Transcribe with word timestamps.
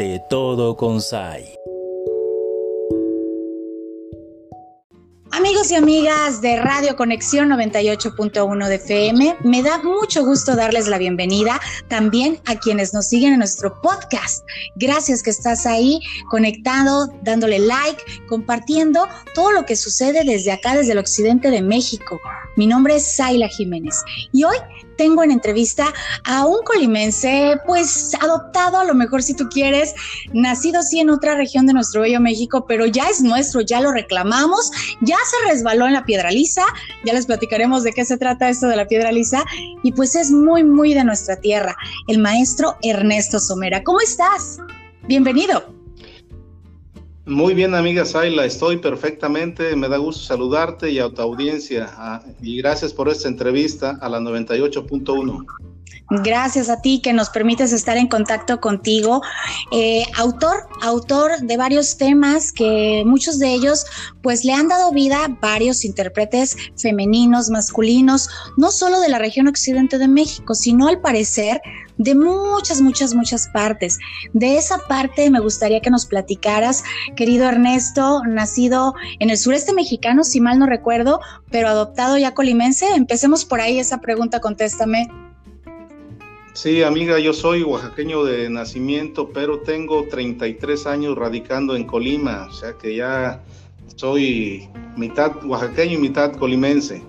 de 0.00 0.18
todo 0.30 0.78
con 0.78 1.02
SAI. 1.02 1.44
Amigos 5.30 5.70
y 5.70 5.74
amigas 5.74 6.40
de 6.40 6.56
Radio 6.56 6.96
Conexión 6.96 7.50
98.1 7.50 8.68
de 8.68 8.74
FM, 8.76 9.36
me 9.44 9.62
da 9.62 9.82
mucho 9.82 10.24
gusto 10.24 10.56
darles 10.56 10.88
la 10.88 10.96
bienvenida 10.96 11.60
también 11.88 12.40
a 12.46 12.56
quienes 12.56 12.94
nos 12.94 13.08
siguen 13.08 13.34
en 13.34 13.40
nuestro 13.40 13.78
podcast. 13.82 14.42
Gracias 14.74 15.22
que 15.22 15.28
estás 15.28 15.66
ahí 15.66 16.00
conectado, 16.30 17.12
dándole 17.22 17.58
like, 17.58 18.02
compartiendo 18.26 19.06
todo 19.34 19.52
lo 19.52 19.66
que 19.66 19.76
sucede 19.76 20.24
desde 20.24 20.52
acá, 20.52 20.76
desde 20.76 20.92
el 20.92 20.98
occidente 20.98 21.50
de 21.50 21.60
México. 21.60 22.18
Mi 22.56 22.66
nombre 22.66 22.96
es 22.96 23.16
Zaila 23.16 23.48
Jiménez 23.48 23.96
y 24.32 24.44
hoy 24.44 24.56
tengo 24.96 25.22
en 25.22 25.30
entrevista 25.30 25.94
a 26.24 26.44
un 26.44 26.62
colimense, 26.62 27.56
pues 27.66 28.14
adoptado 28.20 28.78
a 28.78 28.84
lo 28.84 28.94
mejor 28.94 29.22
si 29.22 29.34
tú 29.34 29.48
quieres, 29.48 29.94
nacido 30.34 30.82
sí 30.82 31.00
en 31.00 31.08
otra 31.08 31.36
región 31.36 31.66
de 31.66 31.72
nuestro 31.72 32.02
bello 32.02 32.20
México, 32.20 32.66
pero 32.68 32.84
ya 32.84 33.08
es 33.08 33.22
nuestro, 33.22 33.62
ya 33.62 33.80
lo 33.80 33.92
reclamamos, 33.92 34.70
ya 35.00 35.16
se 35.24 35.50
resbaló 35.50 35.86
en 35.86 35.94
la 35.94 36.04
piedra 36.04 36.30
lisa, 36.30 36.64
ya 37.04 37.14
les 37.14 37.24
platicaremos 37.24 37.82
de 37.82 37.92
qué 37.92 38.04
se 38.04 38.18
trata 38.18 38.50
esto 38.50 38.66
de 38.66 38.76
la 38.76 38.86
piedra 38.86 39.10
lisa, 39.10 39.42
y 39.82 39.92
pues 39.92 40.14
es 40.16 40.30
muy, 40.30 40.64
muy 40.64 40.92
de 40.92 41.04
nuestra 41.04 41.36
tierra, 41.36 41.74
el 42.08 42.18
maestro 42.18 42.76
Ernesto 42.82 43.40
Somera. 43.40 43.82
¿Cómo 43.82 44.00
estás? 44.00 44.58
Bienvenido. 45.08 45.79
Muy 47.30 47.54
bien, 47.54 47.76
amiga 47.76 48.04
Zaila, 48.04 48.44
estoy 48.44 48.78
perfectamente. 48.78 49.76
Me 49.76 49.88
da 49.88 49.98
gusto 49.98 50.20
saludarte 50.20 50.90
y 50.90 50.98
a 50.98 51.08
tu 51.10 51.22
audiencia. 51.22 51.88
Ah, 51.92 52.20
y 52.42 52.56
gracias 52.56 52.92
por 52.92 53.08
esta 53.08 53.28
entrevista 53.28 53.96
a 54.00 54.08
la 54.08 54.18
98.1. 54.18 55.69
Gracias 56.10 56.68
a 56.68 56.82
ti 56.82 57.00
que 57.00 57.12
nos 57.12 57.30
permites 57.30 57.72
estar 57.72 57.96
en 57.96 58.08
contacto 58.08 58.60
contigo. 58.60 59.22
Eh, 59.70 60.02
autor, 60.16 60.66
autor 60.82 61.38
de 61.40 61.56
varios 61.56 61.96
temas 61.96 62.50
que 62.50 63.04
muchos 63.06 63.38
de 63.38 63.54
ellos 63.54 63.86
pues 64.20 64.44
le 64.44 64.52
han 64.52 64.66
dado 64.66 64.90
vida 64.90 65.24
a 65.24 65.28
varios 65.28 65.84
intérpretes 65.84 66.56
femeninos, 66.76 67.50
masculinos, 67.50 68.28
no 68.56 68.72
solo 68.72 69.00
de 69.00 69.08
la 69.08 69.20
región 69.20 69.46
occidente 69.46 69.98
de 69.98 70.08
México, 70.08 70.56
sino 70.56 70.88
al 70.88 71.00
parecer 71.00 71.60
de 71.96 72.14
muchas, 72.16 72.80
muchas, 72.80 73.14
muchas 73.14 73.46
partes. 73.48 73.98
De 74.32 74.56
esa 74.56 74.78
parte 74.88 75.30
me 75.30 75.38
gustaría 75.38 75.80
que 75.80 75.90
nos 75.90 76.06
platicaras, 76.06 76.82
querido 77.14 77.46
Ernesto, 77.46 78.22
nacido 78.26 78.94
en 79.20 79.30
el 79.30 79.38
sureste 79.38 79.72
mexicano, 79.74 80.24
si 80.24 80.40
mal 80.40 80.58
no 80.58 80.66
recuerdo, 80.66 81.20
pero 81.50 81.68
adoptado 81.68 82.18
ya 82.18 82.34
colimense. 82.34 82.86
Empecemos 82.96 83.44
por 83.44 83.60
ahí 83.60 83.78
esa 83.78 83.98
pregunta, 83.98 84.40
contéstame. 84.40 85.08
Sí, 86.62 86.82
amiga, 86.82 87.18
yo 87.18 87.32
soy 87.32 87.62
oaxaqueño 87.62 88.22
de 88.22 88.50
nacimiento, 88.50 89.30
pero 89.30 89.60
tengo 89.60 90.04
33 90.08 90.86
años 90.86 91.16
radicando 91.16 91.74
en 91.74 91.84
Colima, 91.84 92.48
o 92.50 92.52
sea 92.52 92.76
que 92.76 92.96
ya 92.96 93.42
soy 93.96 94.68
mitad 94.94 95.42
oaxaqueño 95.42 95.94
y 95.94 96.02
mitad 96.02 96.34
colimense. 96.34 97.02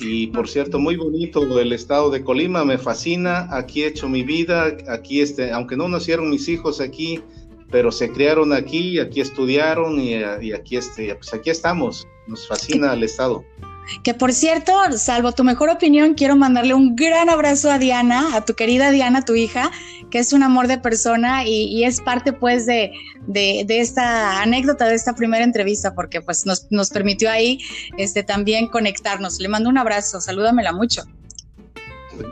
Y 0.00 0.26
por 0.26 0.48
cierto, 0.48 0.80
muy 0.80 0.96
bonito 0.96 1.60
el 1.60 1.72
estado 1.72 2.10
de 2.10 2.24
Colima, 2.24 2.64
me 2.64 2.78
fascina, 2.78 3.46
aquí 3.56 3.84
he 3.84 3.86
hecho 3.86 4.08
mi 4.08 4.24
vida, 4.24 4.76
aquí 4.88 5.20
este, 5.20 5.52
aunque 5.52 5.76
no 5.76 5.88
nacieron 5.88 6.28
mis 6.28 6.48
hijos 6.48 6.80
aquí, 6.80 7.20
pero 7.70 7.92
se 7.92 8.10
criaron 8.10 8.52
aquí, 8.52 8.98
aquí 8.98 9.20
estudiaron 9.20 10.00
y, 10.00 10.14
aquí 10.52 10.78
este, 10.78 11.14
pues 11.14 11.32
aquí 11.32 11.50
estamos, 11.50 12.08
nos 12.26 12.48
fascina 12.48 12.92
el 12.92 13.04
estado. 13.04 13.44
Que 14.02 14.14
por 14.14 14.32
cierto, 14.32 14.72
salvo 14.96 15.32
tu 15.32 15.44
mejor 15.44 15.70
opinión, 15.70 16.14
quiero 16.14 16.36
mandarle 16.36 16.74
un 16.74 16.96
gran 16.96 17.30
abrazo 17.30 17.70
a 17.70 17.78
Diana, 17.78 18.36
a 18.36 18.44
tu 18.44 18.54
querida 18.54 18.90
Diana, 18.90 19.24
tu 19.24 19.34
hija, 19.34 19.70
que 20.10 20.18
es 20.18 20.32
un 20.32 20.42
amor 20.42 20.68
de 20.68 20.78
persona 20.78 21.44
y, 21.44 21.84
es 21.84 22.00
parte 22.00 22.32
pues 22.32 22.66
de, 22.66 22.92
de, 23.26 23.64
esta 23.68 24.42
anécdota, 24.42 24.86
de 24.86 24.94
esta 24.94 25.14
primera 25.14 25.44
entrevista, 25.44 25.94
porque 25.94 26.20
pues 26.20 26.46
nos, 26.46 26.66
nos 26.70 26.90
permitió 26.90 27.30
ahí 27.30 27.58
este, 27.96 28.22
también 28.22 28.68
conectarnos. 28.68 29.40
Le 29.40 29.48
mando 29.48 29.68
un 29.68 29.78
abrazo, 29.78 30.20
salúdamela 30.20 30.72
mucho. 30.72 31.04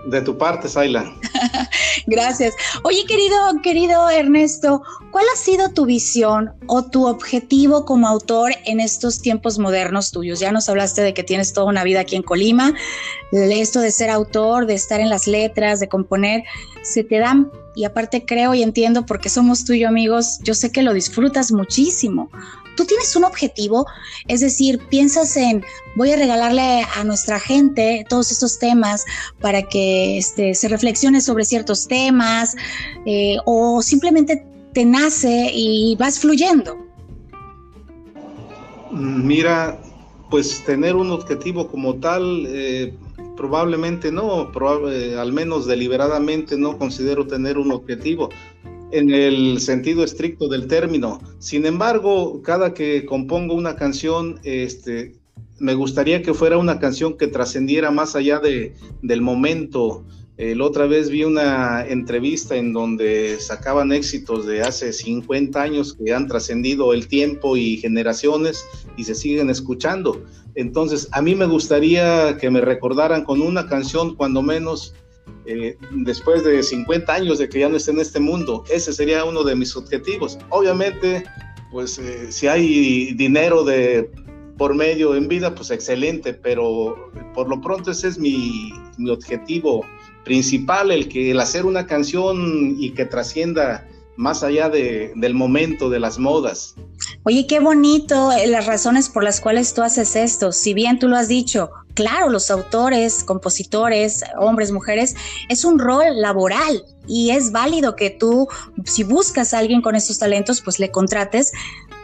De 0.07 0.21
tu 0.23 0.37
parte, 0.37 0.69
Saila. 0.69 1.13
Gracias. 2.07 2.55
Oye, 2.83 3.05
querido, 3.07 3.37
querido 3.63 4.09
Ernesto, 4.11 4.83
¿cuál 5.11 5.25
ha 5.33 5.37
sido 5.37 5.71
tu 5.71 5.87
visión 5.87 6.53
o 6.67 6.85
tu 6.85 7.07
objetivo 7.07 7.85
como 7.85 8.09
autor 8.09 8.53
en 8.67 8.81
estos 8.81 9.21
tiempos 9.21 9.59
modernos 9.59 10.11
tuyos? 10.11 10.41
Ya 10.41 10.53
nos 10.53 10.69
hablaste 10.69 11.03
de 11.03 11.15
que 11.15 11.23
tienes 11.23 11.53
toda 11.53 11.67
una 11.67 11.85
vida 11.85 12.01
aquí 12.01 12.17
en 12.17 12.23
Colima. 12.23 12.75
Esto 13.33 13.81
de 13.81 13.91
ser 13.91 14.11
autor, 14.11 14.67
de 14.67 14.75
estar 14.75 15.01
en 15.01 15.09
las 15.09 15.27
letras, 15.27 15.81
de 15.81 15.89
componer, 15.89 16.45
se 16.83 17.05
te 17.05 17.19
dan, 17.19 17.51
y 17.75 17.85
aparte 17.85 18.25
creo 18.25 18.55
y 18.55 18.63
entiendo 18.63 19.07
porque 19.07 19.29
somos 19.29 19.65
tú 19.65 19.73
y 19.73 19.81
yo 19.81 19.89
amigos, 19.89 20.39
yo 20.43 20.55
sé 20.55 20.71
que 20.73 20.83
lo 20.83 20.93
disfrutas 20.93 21.53
muchísimo 21.53 22.31
tú 22.75 22.85
tienes 22.85 23.15
un 23.17 23.25
objetivo, 23.25 23.87
es 24.29 24.41
decir, 24.41 24.81
piensas 24.91 25.37
en, 25.37 25.65
voy 25.97 26.13
a 26.13 26.17
regalarle 26.17 26.83
a 26.97 27.05
nuestra 27.05 27.39
gente 27.39 28.05
todos 28.09 28.31
estos 28.33 28.59
temas 28.59 29.05
para 29.41 29.63
que 29.63 30.19
este, 30.19 30.55
se 30.55 30.69
reflexione 30.69 31.21
sobre 31.21 31.45
ciertos 31.45 31.87
temas, 31.87 32.57
eh, 33.07 33.37
o 33.45 33.83
simplemente 33.83 34.45
te 34.73 34.85
nace 34.85 35.51
y 35.53 35.97
vas 35.97 36.19
fluyendo. 36.19 36.77
Mira, 38.91 39.81
pues 40.31 40.65
tener 40.65 40.97
un 40.97 41.11
objetivo 41.11 41.69
como 41.69 41.95
tal, 41.97 42.45
eh, 42.49 42.95
probablemente 43.37 44.13
no, 44.13 44.51
probable, 44.53 45.19
al 45.19 45.33
menos 45.33 45.67
deliberadamente 45.67 46.57
no 46.57 46.79
considero 46.79 47.27
tener 47.27 47.59
un 47.59 47.73
objetivo 47.73 48.29
en 48.91 49.11
el 49.11 49.61
sentido 49.61 50.05
estricto 50.05 50.49
del 50.49 50.69
término. 50.69 51.21
Sin 51.39 51.67
embargo, 51.67 52.41
cada 52.43 52.75
que 52.75 53.05
compongo 53.05 53.55
una 53.55 53.75
canción, 53.75 54.39
este, 54.45 55.17
me 55.59 55.75
gustaría 55.75 56.23
que 56.23 56.35
fuera 56.35 56.59
una 56.59 56.79
canción 56.79 57.17
que 57.17 57.27
trascendiera 57.27 57.91
más 57.91 58.15
allá 58.15 58.39
de, 58.39 58.75
del 59.03 59.21
momento. 59.21 60.05
la 60.37 60.65
otra 60.65 60.87
vez 60.87 61.11
vi 61.11 61.25
una 61.25 61.85
entrevista 61.87 62.57
en 62.57 62.73
donde 62.73 63.37
sacaban 63.41 63.93
éxitos 63.93 64.47
de 64.47 64.63
hace 64.63 64.93
50 64.93 65.61
años 65.61 65.95
que 65.95 66.13
han 66.13 66.27
trascendido 66.27 66.93
el 66.93 67.07
tiempo 67.09 67.57
y 67.57 67.77
generaciones 67.79 68.65
y 68.97 69.05
se 69.05 69.15
siguen 69.15 69.51
escuchando. 69.51 70.23
Entonces, 70.55 71.09
a 71.13 71.21
mí 71.21 71.35
me 71.35 71.47
gustaría 71.47 72.37
que 72.39 72.51
me 72.51 72.61
recordaran 72.61 73.25
con 73.25 73.41
una 73.41 73.67
canción, 73.67 74.15
cuando 74.15 74.43
menos, 74.43 74.95
eh, 75.47 75.77
después 75.93 76.45
de 76.45 76.63
50 76.63 77.13
años 77.13 77.39
de 77.39 77.49
que 77.49 77.61
ya 77.61 77.69
no 77.69 77.77
esté 77.77 77.91
en 77.91 78.01
este 78.01 78.21
mundo. 78.21 78.65
Ese 78.71 78.93
sería 78.93 79.25
uno 79.25 79.43
de 79.43 79.57
mis 79.57 79.77
objetivos. 79.77 80.39
Obviamente, 80.51 81.25
pues 81.71 81.99
eh, 81.99 82.31
si 82.31 82.47
hay 82.47 83.15
dinero 83.15 83.65
de 83.65 84.11
por 84.57 84.75
medio 84.75 85.17
en 85.17 85.27
vida, 85.27 85.55
pues 85.55 85.71
excelente, 85.71 86.33
pero 86.33 87.11
por 87.35 87.49
lo 87.49 87.61
pronto 87.61 87.91
ese 87.91 88.09
es 88.09 88.19
mi, 88.19 88.71
mi 88.97 89.11
objetivo 89.11 89.85
principal, 90.25 90.93
el 90.93 91.09
que 91.09 91.33
el 91.33 91.41
hacer 91.41 91.67
una 91.67 91.87
canción 91.87 92.77
y 92.79 92.91
que 92.91 93.05
trascienda 93.05 93.87
más 94.17 94.43
allá 94.43 94.69
de, 94.69 95.13
del 95.17 95.35
momento, 95.35 95.91
de 95.91 96.01
las 96.01 96.19
modas. 96.19 96.75
Oye, 97.25 97.47
qué 97.47 97.61
bonito 97.61 98.33
eh, 98.33 98.47
las 98.47 98.67
razones 98.67 99.09
por 99.09 99.25
las 99.25 99.41
cuales 99.41 99.75
tú 99.75 99.83
haces 99.83 100.17
esto. 100.17 100.53
Si 100.53 100.75
bien 100.75 100.99
tú 100.99 101.09
lo 101.09 101.17
has 101.17 101.29
dicho, 101.29 101.71
claro, 101.95 102.29
los 102.29 102.51
autores, 102.51 103.25
compositores, 103.25 104.23
hombres, 104.39 104.73
mujeres, 104.73 105.17
es 105.49 105.65
un 105.65 105.79
rol 105.79 106.05
laboral 106.21 106.85
y 107.07 107.31
es 107.31 107.53
válido 107.53 107.97
que 107.97 108.11
tú, 108.11 108.49
si 108.85 109.05
buscas 109.05 109.55
a 109.55 109.59
alguien 109.59 109.83
con 109.83 109.97
estos 109.97 110.19
talentos, 110.19 110.61
pues 110.61 110.79
le 110.79 110.91
contrates. 110.91 111.53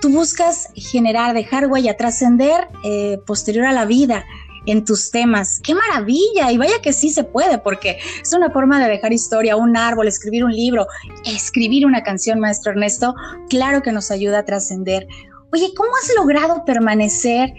Tú 0.00 0.08
buscas 0.08 0.68
generar, 0.74 1.34
dejar 1.34 1.66
huella, 1.66 1.96
trascender 1.96 2.68
eh, 2.84 3.18
posterior 3.26 3.66
a 3.66 3.72
la 3.72 3.84
vida 3.84 4.24
en 4.66 4.84
tus 4.84 5.10
temas. 5.10 5.60
¡Qué 5.62 5.74
maravilla! 5.74 6.50
Y 6.52 6.58
vaya 6.58 6.80
que 6.82 6.92
sí 6.92 7.10
se 7.10 7.24
puede, 7.24 7.58
porque 7.58 7.98
es 8.22 8.32
una 8.32 8.50
forma 8.50 8.82
de 8.82 8.88
dejar 8.88 9.12
historia, 9.12 9.56
un 9.56 9.76
árbol, 9.76 10.08
escribir 10.08 10.44
un 10.44 10.52
libro, 10.52 10.86
escribir 11.24 11.86
una 11.86 12.02
canción, 12.02 12.40
maestro 12.40 12.72
Ernesto, 12.72 13.14
claro 13.48 13.82
que 13.82 13.92
nos 13.92 14.10
ayuda 14.10 14.40
a 14.40 14.44
trascender. 14.44 15.06
Oye, 15.52 15.72
¿cómo 15.76 15.90
has 16.00 16.10
logrado 16.16 16.64
permanecer 16.64 17.52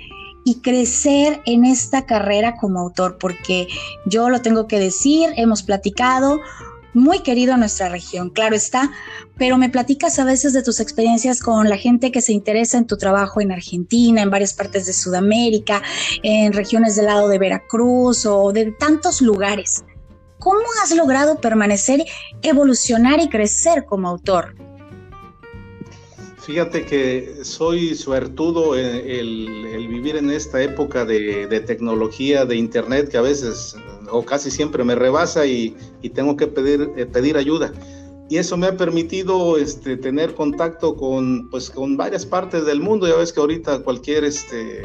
y 0.44 0.62
crecer 0.62 1.42
en 1.46 1.66
esta 1.66 2.06
carrera 2.06 2.56
como 2.56 2.80
autor? 2.80 3.18
Porque 3.20 3.68
yo 4.06 4.30
lo 4.30 4.42
tengo 4.42 4.68
que 4.68 4.80
decir, 4.80 5.30
hemos 5.36 5.64
platicado, 5.64 6.40
muy 6.94 7.20
querido 7.20 7.54
en 7.54 7.62
nuestra 7.62 7.90
región, 7.90 8.30
claro 8.30 8.56
está, 8.56 8.92
pero 9.38 9.58
me 9.58 9.70
platicas 9.70 10.20
a 10.20 10.26
veces 10.26 10.54
de 10.54 10.64
tus 10.64 10.80
experiencias 10.80 11.42
con 11.42 11.70
la 11.70 11.78
gente 11.78 12.12
que 12.12 12.22
se 12.22 12.34
interesa 12.34 12.78
en 12.78 12.88
tu 12.88 12.98
trabajo 12.98 13.42
en 13.42 13.52
Argentina, 13.52 14.22
en 14.22 14.30
varias 14.30 14.54
partes 14.54 14.86
de 14.86 14.94
Sudamérica, 14.94 15.82
en 16.24 16.54
regiones 16.54 16.96
del 16.96 17.06
lado 17.06 17.28
de 17.28 17.40
Veracruz 17.40 18.26
o 18.26 18.52
de 18.52 18.72
tantos 18.72 19.22
lugares. 19.22 19.84
¿Cómo 20.40 20.62
has 20.84 20.92
logrado 20.96 21.40
permanecer, 21.40 22.04
evolucionar 22.42 23.20
y 23.20 23.30
crecer 23.30 23.86
como 23.86 24.10
autor? 24.10 24.56
Fíjate 26.42 26.88
que 26.88 27.44
soy 27.44 27.94
suertudo 27.94 28.76
el, 28.76 29.48
el 29.66 29.88
vivir 29.88 30.16
en 30.16 30.32
esta 30.32 30.62
época 30.62 31.06
de, 31.06 31.64
tecnología, 31.68 32.46
de 32.46 32.56
internet, 32.56 33.10
que 33.10 33.18
a 33.18 33.22
veces 33.22 33.76
o 34.10 34.26
casi 34.26 34.50
siempre 34.50 34.84
me 34.84 34.96
rebasa 34.96 35.46
y, 35.46 35.76
y 36.02 36.10
tengo 36.10 36.36
que 36.36 36.48
pedir, 36.48 36.92
eh, 36.98 37.06
pedir 37.06 37.38
ayuda. 37.38 37.72
y 38.28 38.38
eso 38.38 38.58
me 38.58 38.68
ha 38.68 38.76
permitido 38.76 39.58
este, 39.58 39.98
tener 39.98 40.34
contacto 40.34 40.96
con, 40.96 41.48
pues, 41.52 41.70
con 41.70 41.96
varias 41.96 42.26
partes 42.26 42.66
del 42.66 42.80
mundo. 42.80 43.08
Ya 43.08 43.18
ves 43.18 43.32
que 43.32 43.40
ahorita 43.40 43.84
cualquier 43.84 44.24
este, 44.24 44.82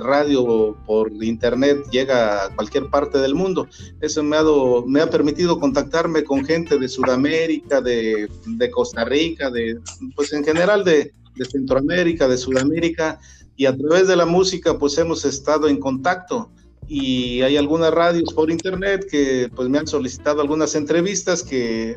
radio 0.00 0.76
por 0.86 1.10
internet 1.22 1.78
llega 1.90 2.44
a 2.44 2.54
cualquier 2.54 2.88
parte 2.90 3.18
del 3.18 3.34
mundo. 3.34 3.66
Eso 4.00 4.22
me 4.22 5.00
ha, 5.00 5.10
permitido 5.10 5.58
contactarme 5.58 6.24
con 6.24 6.44
gente 6.44 6.78
de 6.78 6.88
Sudamérica, 6.88 7.80
de, 7.80 8.28
de 8.46 8.70
Costa 8.70 9.04
Rica, 9.04 9.50
de, 9.50 9.78
pues 10.14 10.32
en 10.32 10.44
general 10.44 10.84
de, 10.84 11.12
de 11.34 11.44
Centroamérica, 11.44 12.28
de 12.28 12.36
Sudamérica, 12.36 13.20
y 13.56 13.66
a 13.66 13.76
través 13.76 14.08
de 14.08 14.16
la 14.16 14.26
música 14.26 14.78
pues 14.78 14.96
hemos 14.98 15.24
estado 15.24 15.68
en 15.68 15.78
contacto 15.78 16.50
y 16.88 17.42
hay 17.42 17.56
algunas 17.56 17.92
radios 17.92 18.32
por 18.34 18.50
internet 18.50 19.06
que 19.10 19.50
pues 19.54 19.68
me 19.68 19.78
han 19.78 19.86
solicitado 19.86 20.40
algunas 20.40 20.74
entrevistas 20.74 21.42
que 21.42 21.96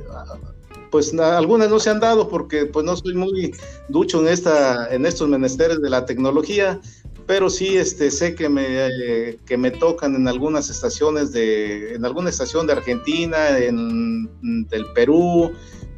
pues 0.92 1.14
algunas 1.14 1.70
no 1.70 1.80
se 1.80 1.90
han 1.90 2.00
dado 2.00 2.30
porque 2.30 2.66
pues 2.66 2.86
no 2.86 2.96
soy 2.96 3.16
muy 3.16 3.54
ducho 3.90 4.22
en 4.22 4.28
esta 4.28 4.94
en 4.94 5.06
estos 5.06 5.28
menesteres 5.28 5.82
de 5.82 5.90
la 5.90 6.06
tecnología 6.06 6.80
pero 7.28 7.50
sí 7.50 7.78
este 7.78 8.12
sé 8.12 8.36
que 8.36 8.50
me 8.50 9.38
que 9.46 9.58
me 9.58 9.72
tocan 9.72 10.16
en 10.16 10.28
algunas 10.28 10.70
estaciones 10.70 11.32
de 11.32 11.96
en 11.96 12.06
alguna 12.06 12.30
estación 12.30 12.68
de 12.68 12.74
Argentina 12.74 13.58
en 13.58 14.30
del 14.70 14.86
Perú 14.94 15.52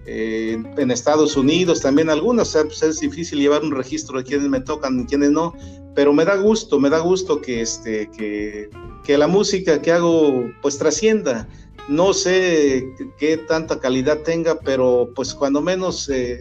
eh, 0.10 0.58
en 0.78 0.90
Estados 0.90 1.36
Unidos 1.36 1.82
también 1.82 2.10
algunas, 2.10 2.48
o 2.48 2.52
sea, 2.54 2.64
pues 2.64 2.82
es 2.82 3.02
difícil 3.02 3.40
llevar 3.40 3.62
un 3.62 3.72
registro 3.72 4.18
de 4.18 4.24
quienes 4.24 4.48
me 4.48 4.62
tocan 4.62 5.02
y 5.02 5.06
quienes 5.06 5.32
no, 5.32 5.54
pero 5.96 6.14
me 6.14 6.24
da 6.24 6.38
gusto, 6.38 6.80
me 6.80 6.90
da 6.90 7.00
gusto 7.00 7.42
que, 7.42 7.60
este, 7.60 8.10
que, 8.12 8.70
que 9.04 9.18
la 9.18 9.28
música 9.28 9.82
que 9.82 9.92
hago 9.92 10.50
pues 10.62 10.78
trascienda. 10.78 11.50
No 11.90 12.14
sé 12.14 12.86
qué 13.18 13.36
tanta 13.36 13.82
calidad 13.82 14.22
tenga, 14.22 14.58
pero 14.62 15.10
pues 15.14 15.34
cuando 15.34 15.62
menos 15.62 16.08
eh, 16.08 16.40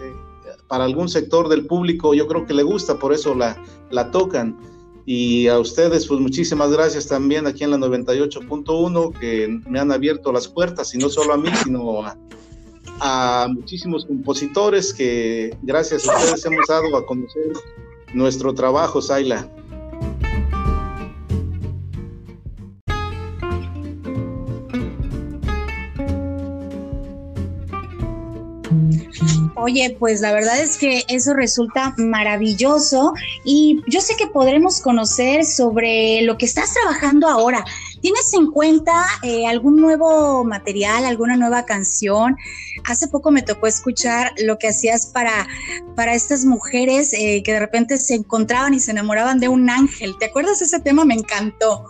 para 0.68 0.84
algún 0.84 1.08
sector 1.08 1.48
del 1.48 1.66
público 1.66 2.14
yo 2.14 2.28
creo 2.28 2.46
que 2.46 2.54
le 2.54 2.62
gusta, 2.62 3.00
por 3.00 3.12
eso 3.12 3.34
la, 3.34 3.60
la 3.90 4.12
tocan. 4.12 4.56
Y 5.06 5.46
a 5.46 5.60
ustedes, 5.60 6.06
pues 6.06 6.20
muchísimas 6.20 6.72
gracias 6.72 7.06
también 7.06 7.46
aquí 7.46 7.62
en 7.62 7.70
la 7.70 7.76
98.1, 7.76 9.18
que 9.18 9.60
me 9.68 9.78
han 9.78 9.92
abierto 9.92 10.32
las 10.32 10.48
puertas, 10.48 10.92
y 10.94 10.98
no 10.98 11.08
solo 11.08 11.32
a 11.32 11.36
mí, 11.36 11.48
sino 11.62 12.04
a, 12.04 12.18
a 13.00 13.48
muchísimos 13.48 14.04
compositores 14.04 14.92
que 14.92 15.56
gracias 15.62 16.08
a 16.08 16.16
ustedes 16.16 16.44
hemos 16.44 16.66
dado 16.68 16.96
a 16.96 17.06
conocer 17.06 17.52
nuestro 18.14 18.52
trabajo, 18.52 19.00
Saila. 19.00 19.48
Oye, 29.66 29.96
pues 29.98 30.20
la 30.20 30.32
verdad 30.32 30.60
es 30.60 30.76
que 30.76 31.02
eso 31.08 31.34
resulta 31.34 31.92
maravilloso 31.98 33.14
y 33.42 33.82
yo 33.88 34.00
sé 34.00 34.14
que 34.16 34.28
podremos 34.28 34.80
conocer 34.80 35.44
sobre 35.44 36.22
lo 36.22 36.38
que 36.38 36.46
estás 36.46 36.72
trabajando 36.72 37.26
ahora. 37.26 37.64
¿Tienes 38.00 38.32
en 38.34 38.52
cuenta 38.52 38.92
eh, 39.24 39.44
algún 39.48 39.80
nuevo 39.80 40.44
material, 40.44 41.04
alguna 41.04 41.36
nueva 41.36 41.64
canción? 41.64 42.36
Hace 42.84 43.08
poco 43.08 43.32
me 43.32 43.42
tocó 43.42 43.66
escuchar 43.66 44.34
lo 44.38 44.56
que 44.56 44.68
hacías 44.68 45.06
para, 45.06 45.48
para 45.96 46.14
estas 46.14 46.44
mujeres 46.44 47.12
eh, 47.12 47.42
que 47.42 47.54
de 47.54 47.58
repente 47.58 47.96
se 47.96 48.14
encontraban 48.14 48.72
y 48.72 48.78
se 48.78 48.92
enamoraban 48.92 49.40
de 49.40 49.48
un 49.48 49.68
ángel. 49.68 50.14
¿Te 50.20 50.26
acuerdas 50.26 50.62
ese 50.62 50.78
tema? 50.78 51.04
Me 51.04 51.14
encantó 51.14 51.84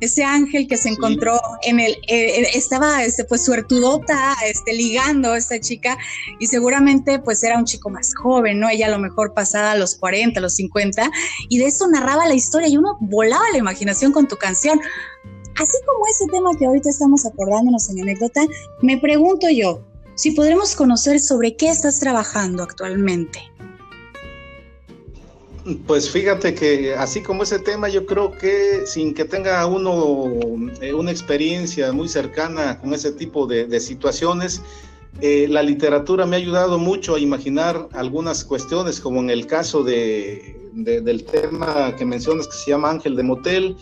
ese 0.00 0.24
ángel 0.24 0.66
que 0.68 0.76
se 0.76 0.88
encontró 0.88 1.40
en 1.62 1.80
el, 1.80 1.92
eh, 2.08 2.40
eh, 2.40 2.46
estaba 2.54 3.04
este, 3.04 3.24
pues 3.24 3.44
suertudota, 3.44 4.34
este, 4.46 4.72
ligando 4.72 5.32
a 5.32 5.38
esta 5.38 5.60
chica 5.60 5.98
y 6.38 6.46
seguramente 6.46 7.18
pues 7.18 7.42
era 7.42 7.58
un 7.58 7.64
chico 7.64 7.90
más 7.90 8.14
joven, 8.14 8.60
¿no? 8.60 8.68
Ella 8.68 8.86
a 8.86 8.90
lo 8.90 8.98
mejor 8.98 9.34
pasada 9.34 9.72
a 9.72 9.76
los 9.76 9.96
40, 9.96 10.40
a 10.40 10.42
los 10.42 10.54
50 10.54 11.10
y 11.48 11.58
de 11.58 11.66
eso 11.66 11.88
narraba 11.88 12.26
la 12.26 12.34
historia 12.34 12.68
y 12.68 12.76
uno 12.76 12.96
volaba 13.00 13.44
la 13.52 13.58
imaginación 13.58 14.12
con 14.12 14.28
tu 14.28 14.36
canción. 14.36 14.80
Así 15.56 15.76
como 15.86 16.06
ese 16.06 16.26
tema 16.32 16.50
que 16.58 16.66
ahorita 16.66 16.88
estamos 16.88 17.26
acordándonos 17.26 17.90
en 17.90 18.00
anécdota, 18.00 18.40
me 18.80 18.96
pregunto 18.98 19.48
yo, 19.50 19.84
si 20.14 20.30
podremos 20.30 20.74
conocer 20.74 21.20
sobre 21.20 21.56
qué 21.56 21.68
estás 21.68 22.00
trabajando 22.00 22.62
actualmente. 22.62 23.40
Pues 25.86 26.10
fíjate 26.10 26.54
que 26.54 26.94
así 26.94 27.22
como 27.22 27.44
ese 27.44 27.60
tema, 27.60 27.88
yo 27.88 28.04
creo 28.04 28.32
que 28.32 28.84
sin 28.84 29.14
que 29.14 29.24
tenga 29.24 29.64
uno 29.66 30.24
eh, 30.80 30.92
una 30.92 31.12
experiencia 31.12 31.92
muy 31.92 32.08
cercana 32.08 32.80
con 32.80 32.92
ese 32.94 33.12
tipo 33.12 33.46
de, 33.46 33.78
situaciones, 33.78 34.60
eh, 35.20 35.46
la 35.48 35.62
literatura 35.62 36.26
me 36.26 36.34
ha 36.34 36.40
ayudado 36.40 36.78
mucho 36.80 37.14
a 37.14 37.20
imaginar 37.20 37.88
algunas 37.92 38.44
cuestiones, 38.44 38.98
como 38.98 39.20
en 39.20 39.30
el 39.30 39.46
caso 39.46 39.84
de, 39.84 40.56
del 40.72 41.22
tema 41.24 41.94
que 41.96 42.04
mencionas 42.06 42.48
que 42.48 42.56
se 42.56 42.70
llama 42.72 42.90
Ángel 42.90 43.14
de 43.14 43.22
Motel, 43.22 43.76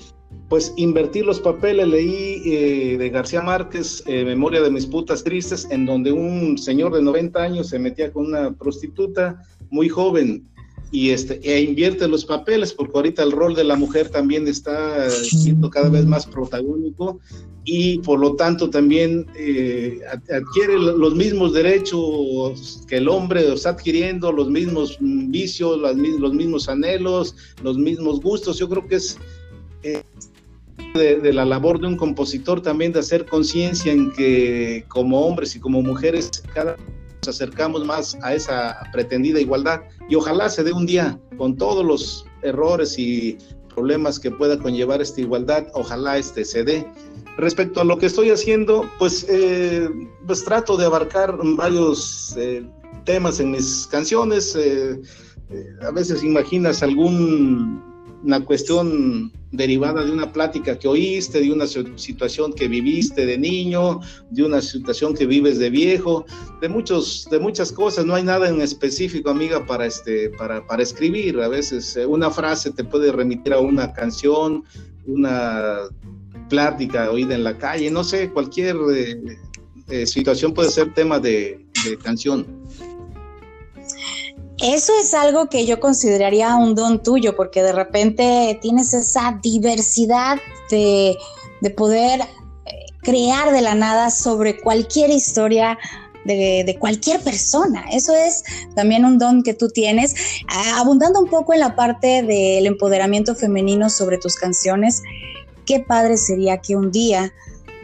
pues 0.50 0.74
invertir 0.76 1.24
los 1.24 1.40
papeles, 1.40 1.88
leí 1.88 2.42
eh, 2.44 2.98
de 2.98 3.08
García 3.08 3.40
Márquez, 3.40 4.04
Memoria 4.06 4.60
de 4.60 4.70
mis 4.70 4.84
putas 4.84 5.24
tristes, 5.24 5.66
en 5.70 5.86
donde 5.86 6.12
un 6.12 6.58
señor 6.58 6.92
de 6.92 7.00
90 7.00 7.40
años 7.40 7.68
se 7.68 7.78
metía 7.78 8.12
con 8.12 8.26
una 8.26 8.52
prostituta 8.52 9.42
muy 9.70 9.88
joven 9.88 10.46
y 10.92 11.10
este, 11.10 11.40
e 11.42 11.60
invierte 11.60 12.08
los 12.08 12.24
papeles, 12.24 12.72
porque 12.72 12.92
ahorita 12.96 13.22
el 13.22 13.32
rol 13.32 13.54
de 13.54 13.64
la 13.64 13.76
mujer 13.76 14.08
también 14.08 14.48
está 14.48 15.08
siendo 15.10 15.70
cada 15.70 15.88
vez 15.88 16.04
más 16.04 16.26
protagónico 16.26 17.20
y 17.64 17.98
por 17.98 18.18
lo 18.18 18.34
tanto 18.34 18.70
también 18.70 19.26
eh, 19.36 20.00
adquiere 20.08 20.78
los 20.78 21.14
mismos 21.14 21.52
derechos 21.52 22.84
que 22.88 22.96
el 22.96 23.08
hombre 23.08 23.52
está 23.52 23.70
adquiriendo, 23.70 24.32
los 24.32 24.48
mismos 24.48 24.96
vicios, 25.00 25.78
los 25.78 26.34
mismos 26.34 26.68
anhelos, 26.68 27.36
los 27.62 27.78
mismos 27.78 28.20
gustos. 28.20 28.58
Yo 28.58 28.68
creo 28.68 28.88
que 28.88 28.96
es 28.96 29.16
eh, 29.84 30.02
de, 30.94 31.20
de, 31.20 31.32
la 31.32 31.44
labor 31.44 31.80
de 31.80 31.86
un 31.86 31.96
compositor 31.96 32.60
también 32.62 32.92
de 32.92 32.98
hacer 32.98 33.26
conciencia 33.26 33.92
en 33.92 34.10
que 34.12 34.84
como 34.88 35.20
hombres 35.20 35.54
y 35.54 35.60
como 35.60 35.82
mujeres 35.82 36.30
cada 36.52 36.76
acercamos 37.28 37.84
más 37.84 38.16
a 38.22 38.34
esa 38.34 38.80
pretendida 38.92 39.40
igualdad 39.40 39.82
y 40.08 40.14
ojalá 40.14 40.48
se 40.48 40.64
dé 40.64 40.72
un 40.72 40.86
día 40.86 41.18
con 41.36 41.56
todos 41.56 41.84
los 41.84 42.26
errores 42.42 42.98
y 42.98 43.36
problemas 43.74 44.18
que 44.18 44.30
pueda 44.30 44.58
conllevar 44.58 45.00
esta 45.00 45.20
igualdad, 45.20 45.66
ojalá 45.74 46.18
este 46.18 46.44
se 46.44 46.64
dé. 46.64 46.86
Respecto 47.36 47.80
a 47.80 47.84
lo 47.84 47.96
que 47.96 48.06
estoy 48.06 48.30
haciendo, 48.30 48.90
pues, 48.98 49.24
eh, 49.28 49.88
pues 50.26 50.44
trato 50.44 50.76
de 50.76 50.86
abarcar 50.86 51.38
varios 51.56 52.34
eh, 52.36 52.68
temas 53.04 53.40
en 53.40 53.52
mis 53.52 53.86
canciones. 53.86 54.54
Eh, 54.56 55.00
a 55.82 55.90
veces 55.90 56.22
imaginas 56.22 56.82
algún 56.82 57.89
una 58.22 58.44
cuestión 58.44 59.32
derivada 59.52 60.04
de 60.04 60.12
una 60.12 60.32
plática 60.32 60.78
que 60.78 60.86
oíste, 60.86 61.40
de 61.40 61.52
una 61.52 61.66
situación 61.66 62.52
que 62.52 62.68
viviste 62.68 63.26
de 63.26 63.36
niño, 63.36 64.00
de 64.30 64.44
una 64.44 64.60
situación 64.62 65.14
que 65.14 65.26
vives 65.26 65.58
de 65.58 65.70
viejo, 65.70 66.24
de 66.60 66.68
muchos, 66.68 67.26
de 67.30 67.38
muchas 67.38 67.72
cosas. 67.72 68.04
No 68.04 68.14
hay 68.14 68.22
nada 68.22 68.48
en 68.48 68.60
específico, 68.60 69.30
amiga, 69.30 69.66
para 69.66 69.86
este, 69.86 70.30
para, 70.30 70.64
para 70.66 70.82
escribir. 70.82 71.40
A 71.40 71.48
veces 71.48 71.96
eh, 71.96 72.06
una 72.06 72.30
frase 72.30 72.70
te 72.70 72.84
puede 72.84 73.10
remitir 73.10 73.52
a 73.52 73.58
una 73.58 73.92
canción, 73.92 74.64
una 75.06 75.78
plática 76.48 77.10
oída 77.10 77.34
en 77.34 77.44
la 77.44 77.56
calle, 77.56 77.90
no 77.90 78.04
sé, 78.04 78.30
cualquier 78.30 78.76
eh, 78.92 79.38
eh, 79.88 80.06
situación 80.06 80.52
puede 80.52 80.70
ser 80.70 80.92
tema 80.94 81.18
de, 81.18 81.64
de 81.84 81.96
canción. 81.96 82.59
Eso 84.62 84.92
es 85.00 85.14
algo 85.14 85.48
que 85.48 85.64
yo 85.64 85.80
consideraría 85.80 86.54
un 86.56 86.74
don 86.74 87.02
tuyo, 87.02 87.34
porque 87.34 87.62
de 87.62 87.72
repente 87.72 88.58
tienes 88.60 88.92
esa 88.92 89.38
diversidad 89.42 90.38
de, 90.70 91.16
poder 91.76 92.20
eh, 92.20 92.26
crear 93.02 93.52
de 93.52 93.62
la 93.62 93.74
nada 93.74 94.10
sobre 94.10 94.60
cualquier 94.60 95.10
historia 95.10 95.78
de, 96.24 96.76
cualquier 96.78 97.20
persona. 97.20 97.86
Eso 97.90 98.14
es 98.14 98.44
también 98.74 99.06
un 99.06 99.18
don 99.18 99.42
que 99.42 99.54
tú 99.54 99.68
tienes. 99.68 100.14
Abundando 100.76 101.20
un 101.20 101.30
poco 101.30 101.54
en 101.54 101.60
la 101.60 101.74
parte 101.74 102.22
del 102.22 102.66
empoderamiento 102.66 103.34
femenino 103.34 103.88
sobre 103.88 104.18
tus 104.18 104.36
canciones, 104.36 105.02
qué 105.64 105.80
padre 105.80 106.18
sería 106.18 106.58
que 106.58 106.76
un 106.76 106.92
día 106.92 107.32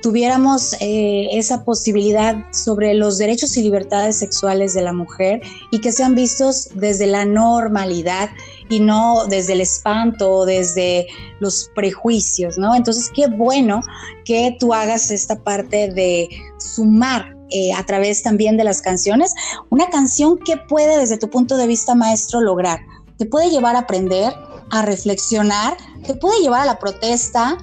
tuviéramos 0.03 0.75
eh, 0.81 1.29
esa 1.33 1.65
posibilidad 1.65 2.37
sobre 2.53 2.95
los 2.95 3.19
derechos 3.19 3.57
y 3.57 3.63
libertades 3.63 4.17
sexuales 4.17 4.75
de 4.75 4.83
la 4.83 4.93
mujer 4.93 5.41
y 5.71 5.81
que 5.81 5.93
sean 5.93 6.15
vistos 6.15 6.69
desde 6.75 7.07
la 7.07 7.25
normalidad 7.25 8.31
y 8.69 8.81
no 8.81 9.27
desde 9.27 9.55
el 9.55 9.61
espanto 9.61 10.31
o 10.31 10.47
desde 10.47 11.07
los 11.41 11.71
prejuicios, 11.75 12.59
¿no? 12.59 12.75
Entonces, 12.75 13.11
qué 13.15 13.27
bueno 13.29 13.81
que 14.25 14.57
tú 14.59 14.75
hagas 14.75 15.11
esta 15.11 15.43
parte 15.43 15.89
de 15.89 16.29
sumar 16.59 17.37
eh, 17.51 17.73
a 17.73 17.85
través 17.87 18.23
también 18.23 18.57
de 18.57 18.65
las 18.65 18.83
canciones, 18.83 19.33
una 19.71 19.89
canción 19.89 20.37
que 20.39 20.57
puede 20.57 20.99
desde 20.99 21.17
tu 21.17 21.31
punto 21.31 21.57
de 21.57 21.69
vista 21.69 21.95
maestro 21.95 22.41
lograr, 22.41 22.81
te 23.19 23.25
puede 23.25 23.51
llevar 23.51 23.77
a 23.77 23.81
aprender, 23.81 24.33
a 24.71 24.83
reflexionar, 24.83 25.77
te 26.05 26.15
puede 26.15 26.41
llevar 26.41 26.63
a 26.63 26.67
la 26.67 26.79
protesta, 26.81 27.57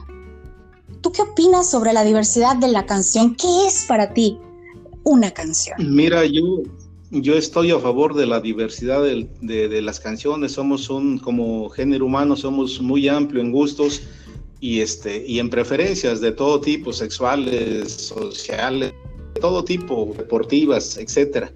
¿Tú 1.04 1.12
qué 1.12 1.22
opinas 1.22 1.70
sobre 1.70 1.92
la 1.92 2.06
diversidad 2.06 2.56
de 2.56 2.70
la 2.70 2.86
canción? 2.86 3.36
¿Qué 3.36 3.68
es 3.68 3.84
para 3.86 4.14
ti 4.14 4.38
una 5.04 5.32
canción? 5.32 5.76
Mira, 5.94 6.26
yo, 6.26 6.64
yo 7.12 7.36
estoy 7.36 7.72
a 7.72 7.80
favor 7.80 8.16
de 8.16 8.26
la 8.26 8.40
diversidad 8.40 9.04
de, 9.04 9.82
las 9.82 10.00
canciones. 10.00 10.54
Somos 10.54 10.90
un, 10.90 11.20
como 11.20 11.70
género 11.70 12.06
humano, 12.06 12.38
somos 12.38 12.82
muy 12.82 13.10
amplio 13.10 13.42
en 13.42 13.52
gustos 13.52 14.02
y, 14.62 14.80
este, 14.80 15.28
y 15.28 15.40
en 15.40 15.50
preferencias 15.50 16.22
de 16.22 16.32
todo 16.32 16.62
tipo, 16.62 16.94
sexuales, 16.94 17.92
sociales, 17.92 18.94
de 19.36 19.42
todo 19.42 19.62
tipo, 19.66 20.16
deportivas, 20.18 20.98
etcétera. 20.98 21.52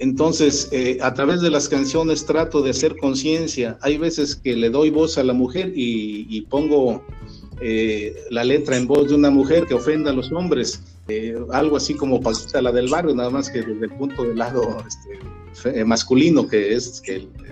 Entonces, 0.00 0.70
eh, 0.72 0.96
a 1.02 1.12
través 1.12 1.42
de 1.42 1.50
las 1.50 1.68
canciones 1.68 2.24
trato 2.24 2.62
de 2.62 2.70
hacer 2.70 2.96
conciencia. 2.96 3.78
Hay 3.82 3.98
veces 3.98 4.34
que 4.34 4.56
le 4.56 4.70
doy 4.70 4.88
voz 4.88 5.18
a 5.18 5.22
la 5.22 5.34
mujer 5.34 5.74
y, 5.76 6.40
pongo 6.48 7.04
eh, 7.60 8.14
la 8.30 8.44
letra 8.44 8.76
en 8.76 8.86
voz 8.86 9.08
de 9.08 9.14
una 9.14 9.30
mujer 9.30 9.66
que 9.66 9.74
ofenda 9.74 10.10
a 10.10 10.14
los 10.14 10.32
hombres 10.32 10.82
eh, 11.10 11.36
algo 11.52 11.76
así 11.76 11.94
como 11.94 12.20
Paquita 12.20 12.62
la 12.62 12.70
del 12.70 12.88
barrio, 12.88 13.14
nada 13.14 13.30
más 13.30 13.50
que 13.50 13.62
desde 13.62 13.86
el 13.86 13.92
punto 13.92 14.22
de 14.22 14.34
lado 14.34 14.78
este, 14.86 15.84
masculino, 15.84 16.46
que 16.46 16.74
es 16.74 17.02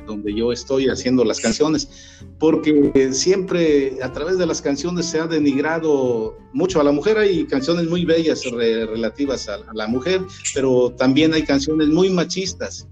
donde 0.07 0.33
yo 0.33 0.53
estoy 0.53 0.89
haciendo 0.89 1.25
las 1.25 1.41
canciones, 1.41 1.89
porque 2.39 3.13
siempre 3.13 3.99
a 4.01 4.13
través 4.13 4.39
de 4.39 4.47
las 4.47 4.63
canciones 4.63 5.07
se 5.07 5.19
ha 5.19 5.27
denigrado 5.27 6.39
mucho 6.53 6.81
a 6.81 6.85
la 6.85 6.93
mujer, 6.93 7.19
hay 7.19 7.47
canciones 7.47 7.89
muy 7.89 8.05
bellas 8.05 8.45
relativas 8.45 9.49
a, 9.49 9.59
la 9.75 9.89
mujer, 9.89 10.21
pero 10.55 10.93
también 10.97 11.35
hay 11.35 11.43
canciones 11.43 11.89
muy 11.89 12.11
machistas. 12.11 12.87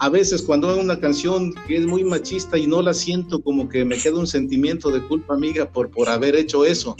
A 0.00 0.08
veces 0.08 0.42
cuando 0.42 0.70
hay 0.70 0.80
una 0.80 0.98
canción 0.98 1.54
que 1.68 1.76
es 1.76 1.86
muy 1.86 2.04
machista 2.04 2.56
y 2.56 2.66
no 2.66 2.80
la 2.80 2.94
siento 2.94 3.42
como 3.42 3.68
que 3.68 3.84
me 3.84 3.98
queda 3.98 4.18
un 4.18 4.26
sentimiento 4.26 4.90
de 4.90 5.02
culpa 5.06 5.34
amiga 5.34 5.70
por, 5.70 5.90
por 5.90 6.08
haber 6.08 6.34
hecho 6.36 6.64
eso, 6.64 6.96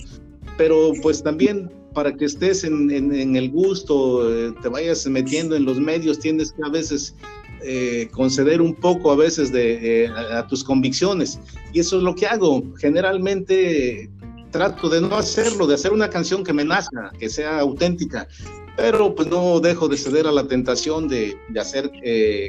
pero 0.59 0.93
pues 1.03 1.23
también 1.23 1.71
para 1.95 2.15
que 2.15 2.27
estés 2.27 2.63
en, 2.65 2.91
el 3.37 3.51
gusto, 3.51 4.31
eh, 4.31 4.53
te 4.63 4.69
vayas 4.69 5.07
metiendo 5.07 5.57
en 5.57 5.65
los 5.65 5.81
medios, 5.81 6.19
tienes 6.19 6.53
que 6.53 6.63
a 6.65 6.69
veces 6.69 7.15
eh, 7.63 8.09
conceder 8.13 8.61
un 8.61 8.75
poco 8.75 9.11
a 9.11 9.17
veces 9.17 9.51
de, 9.51 10.05
eh, 10.05 10.09
a, 10.09 10.47
tus 10.47 10.63
convicciones. 10.63 11.41
Y 11.73 11.81
eso 11.81 11.97
es 11.97 12.03
lo 12.03 12.15
que 12.15 12.27
hago. 12.27 12.63
Generalmente 12.79 14.11
trato 14.51 14.89
de 14.89 15.01
no 15.01 15.17
hacerlo, 15.17 15.67
de 15.67 15.75
hacer 15.75 15.93
una 15.93 16.11
canción 16.11 16.45
que 16.45 16.53
me 16.53 16.65
nazca, 16.65 17.13
que 17.19 17.29
sea 17.29 17.61
auténtica, 17.61 18.29
pero 18.77 19.15
pues 19.15 19.29
no 19.29 19.61
dejo 19.61 19.89
de 19.89 19.97
ceder 19.97 20.27
a 20.27 20.33
la 20.33 20.47
tentación 20.47 21.09
de, 21.09 21.37
hacer 21.61 21.91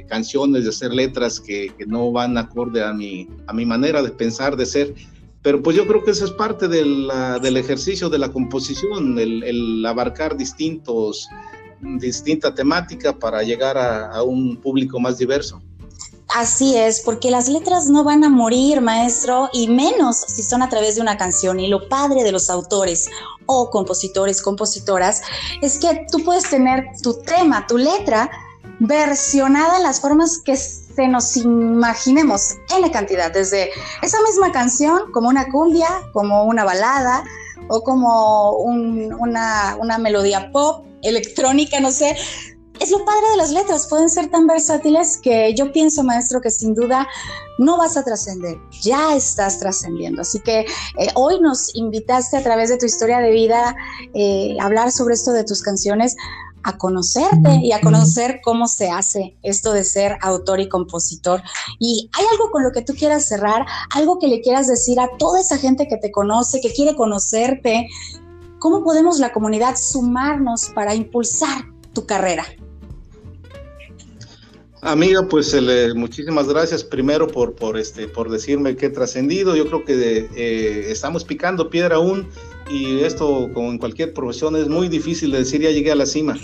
canciones, 0.07 0.63
de 0.63 0.69
hacer 0.69 0.93
letras 0.93 1.39
que, 1.39 1.73
no 1.87 2.11
van 2.11 2.37
acorde 2.37 2.83
a 2.83 2.93
mi, 2.93 3.27
a 3.47 3.53
mi 3.53 3.65
manera 3.65 4.01
de 4.01 4.11
pensar, 4.11 4.55
de 4.55 4.65
ser. 4.65 4.93
Pero 5.41 5.63
pues 5.63 5.75
yo 5.75 5.87
creo 5.87 6.03
que 6.03 6.11
eso 6.11 6.25
es 6.25 6.31
parte 6.31 6.67
del 6.67 7.57
ejercicio 7.57 8.09
de 8.09 8.19
la 8.19 8.31
composición, 8.31 9.17
el, 9.17 9.83
abarcar 9.85 10.37
distintos, 10.37 11.27
distinta 11.99 12.53
temática 12.53 13.17
para 13.17 13.41
llegar 13.41 13.77
a, 13.77 14.21
un 14.21 14.57
público 14.57 14.99
más 14.99 15.17
diverso. 15.17 15.61
Así 16.33 16.77
es, 16.77 17.01
porque 17.01 17.29
las 17.29 17.49
letras 17.49 17.89
no 17.89 18.05
van 18.05 18.23
a 18.23 18.29
morir, 18.29 18.79
maestro, 18.79 19.49
y 19.51 19.67
menos 19.67 20.17
si 20.17 20.43
son 20.43 20.61
a 20.61 20.69
través 20.69 20.95
de 20.95 21.01
una 21.01 21.17
canción. 21.17 21.59
Y 21.59 21.67
lo 21.67 21.89
padre 21.89 22.23
de 22.23 22.31
los 22.31 22.49
autores 22.49 23.09
o 23.47 23.69
compositores, 23.69 24.41
compositoras, 24.41 25.21
es 25.61 25.77
que 25.77 26.05
tú 26.09 26.23
puedes 26.23 26.49
tener 26.49 26.85
tu 27.03 27.21
tema, 27.21 27.67
tu 27.67 27.77
letra, 27.77 28.31
versionada 28.79 29.77
en 29.77 29.83
las 29.83 29.99
formas 29.99 30.39
que 30.43 30.55
se 30.55 31.07
nos 31.07 31.37
imaginemos 31.37 32.55
en 32.75 32.81
la 32.81 32.91
cantidad, 32.91 33.31
desde 33.31 33.69
esa 34.01 34.17
misma 34.23 34.51
canción 34.51 35.11
como 35.11 35.29
una 35.29 35.49
cumbia, 35.51 35.87
como 36.13 36.45
una 36.45 36.63
balada 36.63 37.23
o 37.67 37.83
como 37.83 38.51
una, 38.57 39.75
una 39.79 39.97
melodía 39.97 40.49
pop, 40.51 40.85
electrónica, 41.03 41.79
no 41.79 41.91
sé. 41.91 42.15
Es 42.81 42.89
lo 42.89 43.05
padre 43.05 43.29
de 43.29 43.37
las 43.37 43.51
letras, 43.51 43.85
pueden 43.85 44.09
ser 44.09 44.31
tan 44.31 44.47
versátiles 44.47 45.19
que 45.21 45.53
yo 45.53 45.71
pienso, 45.71 46.01
maestro, 46.01 46.41
que 46.41 46.49
sin 46.49 46.73
duda 46.73 47.07
no 47.59 47.77
vas 47.77 47.95
a 47.95 48.03
trascender, 48.03 48.57
ya 48.81 49.15
estás 49.15 49.59
trascendiendo. 49.59 50.23
Así 50.23 50.39
que 50.39 50.61
eh, 50.61 51.07
hoy 51.13 51.39
nos 51.39 51.75
invitaste 51.75 52.37
a 52.37 52.41
través 52.41 52.71
de 52.71 52.79
tu 52.79 52.87
historia 52.87 53.19
de 53.19 53.29
vida 53.29 53.75
eh, 54.15 54.57
a 54.59 54.65
hablar 54.65 54.91
sobre 54.91 55.13
esto 55.13 55.31
de 55.31 55.43
tus 55.43 55.61
canciones 55.61 56.15
a 56.63 56.79
conocerte 56.79 57.59
y 57.61 57.71
a 57.71 57.81
conocer 57.81 58.41
cómo 58.43 58.67
se 58.67 58.89
hace 58.89 59.37
esto 59.43 59.73
de 59.73 59.83
ser 59.83 60.17
autor 60.19 60.59
y 60.59 60.67
compositor. 60.67 61.43
Y 61.77 62.09
hay 62.17 62.25
algo 62.31 62.49
con 62.49 62.63
lo 62.63 62.71
que 62.71 62.81
tú 62.81 62.95
quieras 62.95 63.25
cerrar, 63.25 63.63
algo 63.93 64.17
que 64.17 64.27
le 64.27 64.41
quieras 64.41 64.67
decir 64.67 64.99
a 64.99 65.07
toda 65.19 65.39
esa 65.39 65.59
gente 65.59 65.87
que 65.87 65.97
te 65.97 66.11
conoce, 66.11 66.61
que 66.61 66.73
quiere 66.73 66.95
conocerte. 66.95 67.87
¿Cómo 68.57 68.83
podemos 68.83 69.19
la 69.19 69.31
comunidad 69.31 69.75
sumarnos 69.77 70.69
para 70.73 70.95
impulsar 70.95 71.65
tu 71.93 72.07
carrera? 72.07 72.43
Amiga, 74.83 75.27
pues 75.27 75.55
muchísimas 75.95 76.47
gracias 76.47 76.83
primero 76.83 77.27
por, 77.27 77.53
por, 77.53 77.77
este, 77.77 78.07
por 78.07 78.31
decirme 78.31 78.75
que 78.75 78.87
he 78.87 78.89
trascendido. 78.89 79.55
Yo 79.55 79.67
creo 79.67 79.85
que 79.85 80.27
eh, 80.35 80.91
estamos 80.91 81.23
picando 81.23 81.69
piedra 81.69 81.97
aún 81.97 82.27
y 82.67 83.01
esto, 83.01 83.51
como 83.53 83.69
en 83.69 83.77
cualquier 83.77 84.11
profesión, 84.11 84.55
es 84.55 84.67
muy 84.67 84.87
difícil 84.89 85.31
de 85.31 85.39
decir 85.39 85.61
ya 85.61 85.69
llegué 85.69 85.91
a 85.91 85.95
la 85.95 86.07
cima. 86.07 86.35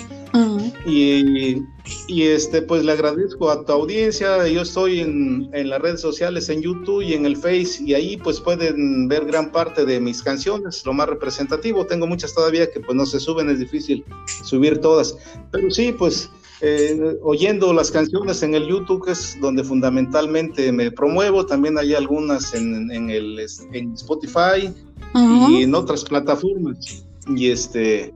y, 0.85 1.63
y, 2.07 2.23
este, 2.23 2.61
pues 2.61 2.85
le 2.85 2.91
agradezco 2.91 3.49
a 3.49 3.65
tu 3.65 3.71
audiencia. 3.71 4.47
Yo 4.47 4.61
estoy 4.61 4.99
en, 4.99 5.49
en, 5.53 5.69
las 5.69 5.81
redes 5.81 6.01
sociales, 6.01 6.47
en 6.49 6.61
YouTube 6.61 7.01
y 7.01 7.13
en 7.13 7.25
el 7.25 7.37
Face, 7.37 7.81
y 7.83 7.95
ahí 7.95 8.17
pues 8.17 8.39
pueden 8.39 9.07
ver 9.07 9.25
gran 9.25 9.51
parte 9.51 9.83
de 9.83 9.99
mis 9.99 10.21
canciones, 10.21 10.85
lo 10.85 10.93
más 10.93 11.09
representativo. 11.09 11.87
Tengo 11.87 12.05
muchas 12.05 12.35
todavía 12.35 12.69
que 12.69 12.81
pues 12.81 12.95
no 12.95 13.07
se 13.07 13.19
suben, 13.19 13.49
es 13.49 13.57
difícil 13.57 14.05
subir 14.43 14.77
todas. 14.77 15.17
Pero 15.51 15.71
sí, 15.71 15.91
pues 15.91 16.29
eh, 16.61 17.17
oyendo 17.21 17.71
las 17.71 17.91
canciones 17.91 18.41
en 18.41 18.55
el 18.55 18.67
YouTube, 18.67 19.05
que 19.05 19.11
es 19.11 19.39
donde 19.39 19.63
fundamentalmente 19.63 20.71
me 20.71 20.91
promuevo. 20.91 21.45
También 21.45 21.77
hay 21.77 21.93
algunas 21.93 22.53
en, 22.55 22.91
en 22.91 23.09
el, 23.09 23.39
en 23.73 23.93
Spotify 23.93 24.73
y 25.49 25.63
en 25.63 25.75
otras 25.75 26.03
plataformas. 26.03 27.05
Y 27.27 27.51
este, 27.51 28.13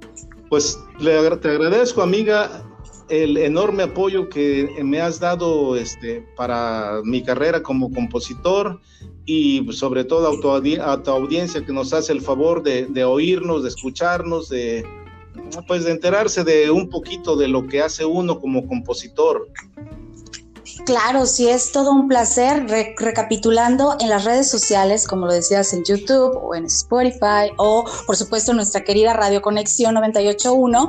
pues 0.50 0.80
le, 1.00 1.38
te 1.38 1.50
agradezco, 1.50 2.02
amiga, 2.02 2.64
el 3.10 3.38
enorme 3.38 3.84
apoyo 3.84 4.30
que 4.30 4.70
me 4.84 5.02
has 5.02 5.20
dado 5.20 5.76
este, 5.76 6.26
para 6.36 7.02
mi 7.04 7.22
carrera 7.22 7.62
como 7.62 7.92
compositor 7.92 8.80
y 9.26 9.68
sobre 9.72 10.04
todo 10.04 10.30
a 10.30 11.04
tu, 11.04 11.12
audiencia 11.12 11.64
que 11.64 11.74
nos 11.74 11.94
hace 11.94 12.14
el 12.14 12.22
favor 12.22 12.64
de, 12.64 12.88
de 12.88 13.04
oírnos, 13.04 13.64
de 13.64 13.70
escucharnos, 13.70 14.50
de, 14.50 14.84
pues 15.68 15.84
de 15.84 15.92
enterarse 15.92 16.44
de 16.44 16.72
un 16.72 16.90
poquito 16.90 17.36
de 17.36 17.48
lo 17.48 17.68
que 17.68 17.82
hace 17.82 18.06
uno 18.06 18.40
como 18.40 18.68
compositor. 18.68 19.48
Claro, 20.86 21.26
sí, 21.26 21.48
es 21.48 21.72
todo 21.72 21.92
un 21.92 22.08
placer. 22.08 22.66
recapitulando 22.98 23.96
en 24.00 24.10
las 24.10 24.26
redes 24.26 24.50
sociales, 24.50 25.08
como 25.08 25.28
lo 25.28 25.34
decías 25.34 25.74
en 25.74 25.84
YouTube 25.84 26.38
o 26.42 26.56
en 26.56 26.66
Spotify 26.66 27.52
o 27.58 27.86
por 28.06 28.16
supuesto 28.16 28.54
nuestra 28.54 28.84
querida 28.84 29.14
Radio 29.14 29.42
Conexión 29.42 29.94
981, 29.96 30.88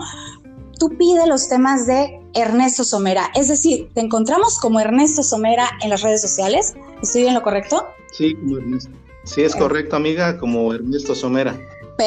tú 0.79 0.89
pide 0.97 1.27
los 1.27 1.49
temas 1.49 1.87
de 1.87 2.21
Ernesto 2.35 2.85
Somera. 2.85 3.31
Es 3.35 3.49
decir, 3.49 3.91
te 3.95 4.01
encontramos 4.01 4.59
como 4.59 4.81
Ernesto 4.81 5.23
Somera 5.23 5.69
en 5.83 5.91
las 5.91 6.03
redes 6.03 6.23
sociales. 6.23 6.75
¿Estoy 7.03 7.27
en 7.27 7.35
lo 7.35 7.43
correcto? 7.43 7.87
Sí, 8.13 8.35
como 8.35 8.59
Ernesto. 8.59 8.91
Sí, 9.25 9.43
es 9.43 9.55
correcto, 9.55 9.97
amiga, 9.97 10.39
como 10.39 10.75
Ernesto 10.75 11.15
Somera. 11.15 11.57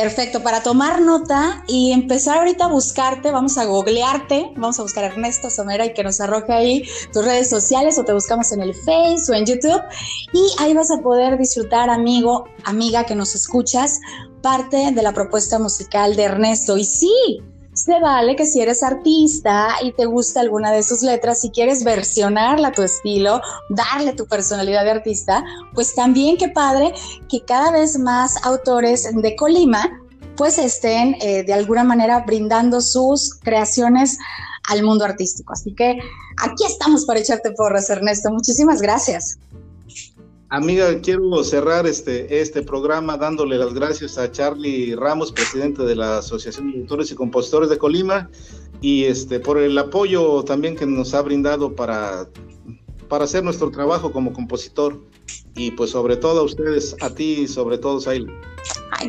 Perfecto, 0.02 0.44
para 0.44 0.62
tomar 0.62 1.02
nota 1.02 1.64
y 1.68 1.94
empezar 1.94 2.40
ahorita 2.40 2.66
a 2.66 2.68
buscarte, 2.68 3.32
vamos 3.32 3.58
a 3.58 3.64
googlearte, 3.64 4.52
vamos 4.58 4.78
a 4.78 4.84
buscar 4.84 5.06
a 5.06 5.08
Ernesto 5.08 5.50
Somera 5.50 5.86
y 5.86 5.94
que 5.94 6.04
nos 6.04 6.20
arroje 6.20 6.52
ahí 6.52 6.84
tus 7.14 7.24
redes 7.24 7.50
sociales 7.50 7.98
o 7.98 8.04
te 8.04 8.12
buscamos 8.12 8.52
en 8.52 8.62
el 8.62 8.74
Face 8.74 9.32
o 9.32 9.34
en 9.34 9.46
YouTube 9.46 9.82
y 10.34 10.52
ahí 10.60 10.74
vas 10.74 10.92
a 10.92 11.02
poder 11.02 11.38
disfrutar, 11.38 11.90
amigo, 11.90 12.44
amiga 12.66 13.06
que 13.06 13.16
nos 13.16 13.36
escuchas, 13.36 14.02
parte 14.42 14.92
de 14.92 15.02
la 15.02 15.14
propuesta 15.14 15.60
musical 15.60 16.18
de 16.18 16.24
Ernesto. 16.24 16.76
Y 16.76 16.84
sí, 16.84 17.42
se 17.86 18.00
vale 18.00 18.36
que 18.36 18.48
si 18.48 18.62
eres 18.62 18.82
artista 18.82 19.68
y 19.84 19.92
te 19.92 20.06
gusta 20.06 20.40
alguna 20.40 20.72
de 20.72 20.82
sus 20.82 21.04
letras, 21.04 21.42
si 21.42 21.52
quieres 21.52 21.84
versionarla 21.84 22.70
a 22.70 22.72
tu 22.72 22.82
estilo, 22.82 23.42
darle 23.70 24.14
tu 24.14 24.26
personalidad 24.26 24.84
de 24.86 24.92
artista, 24.92 25.46
pues 25.76 25.94
también 25.94 26.38
qué 26.38 26.50
padre 26.50 26.96
que 27.30 27.42
cada 27.42 27.70
vez 27.70 28.00
más 28.00 28.44
autores 28.44 29.08
de 29.14 29.36
Colima 29.36 30.02
pues 30.36 30.58
estén 30.58 31.16
eh, 31.22 31.44
de 31.44 31.54
alguna 31.54 31.84
manera 31.84 32.22
brindando 32.26 32.82
sus 32.82 33.36
creaciones 33.36 34.18
al 34.68 34.82
mundo 34.82 35.06
artístico. 35.06 35.54
Así 35.54 35.76
que 35.76 36.00
aquí 36.38 36.66
estamos 36.66 37.06
para 37.06 37.20
echarte 37.20 37.52
porras, 37.52 37.90
Ernesto. 37.92 38.32
Muchísimas 38.32 38.82
gracias. 38.82 39.38
Amiga, 40.56 41.02
quiero 41.02 41.44
cerrar 41.44 41.86
este, 41.86 42.40
este 42.40 42.62
programa 42.62 43.18
dándole 43.18 43.58
las 43.58 43.74
gracias 43.74 44.18
a 44.18 44.32
Charlie 44.32 44.96
Ramos, 44.96 45.34
presidente 45.34 45.84
de 45.84 45.98
la 45.98 46.20
Asociación 46.20 46.72
de 46.72 46.80
Autores 46.80 47.12
y 47.12 47.16
Compositores 47.16 47.70
de 47.70 47.78
Colima, 47.78 48.30
y 48.80 49.04
este, 49.04 49.42
por 49.42 49.58
el 49.58 49.78
apoyo 49.78 50.44
también 50.44 50.78
que 50.78 50.86
nos 50.86 51.14
ha 51.14 51.22
brindado 51.24 51.76
para, 51.76 52.30
para 53.08 53.26
hacer 53.26 53.44
nuestro 53.44 53.72
trabajo 53.72 54.12
como 54.12 54.34
compositor. 54.34 55.00
y 55.58 55.72
pues 55.72 55.92
sobre 55.92 56.18
todo 56.18 56.42
a 56.42 56.44
ustedes, 56.44 56.96
a 57.02 57.10
ti 57.10 57.48
sobre 57.48 57.78
todo, 57.78 58.02
Sail. 58.02 58.28